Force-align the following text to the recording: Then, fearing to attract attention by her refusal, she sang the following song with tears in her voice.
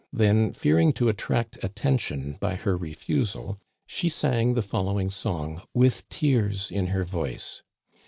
Then, 0.11 0.51
fearing 0.51 0.93
to 0.93 1.09
attract 1.09 1.63
attention 1.63 2.37
by 2.39 2.55
her 2.55 2.75
refusal, 2.75 3.59
she 3.85 4.09
sang 4.09 4.55
the 4.55 4.63
following 4.63 5.11
song 5.11 5.61
with 5.75 6.09
tears 6.09 6.71
in 6.71 6.87
her 6.87 7.03
voice. 7.03 7.61